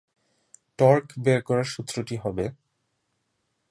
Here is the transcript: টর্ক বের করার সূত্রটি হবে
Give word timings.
টর্ক 0.79 1.05
বের 1.17 1.39
করার 1.43 1.67
সূত্রটি 1.73 2.15
হবে 2.17 2.45